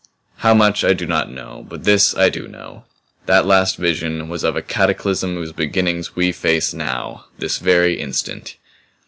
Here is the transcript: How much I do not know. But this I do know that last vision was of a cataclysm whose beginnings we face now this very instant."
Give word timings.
How 0.37 0.55
much 0.55 0.83
I 0.83 0.93
do 0.93 1.05
not 1.05 1.29
know. 1.31 1.63
But 1.69 1.83
this 1.83 2.15
I 2.17 2.29
do 2.29 2.47
know 2.47 2.85
that 3.27 3.45
last 3.45 3.77
vision 3.77 4.29
was 4.29 4.43
of 4.43 4.55
a 4.55 4.61
cataclysm 4.63 5.35
whose 5.35 5.51
beginnings 5.51 6.15
we 6.15 6.31
face 6.31 6.73
now 6.73 7.25
this 7.37 7.59
very 7.59 7.99
instant." 7.99 8.55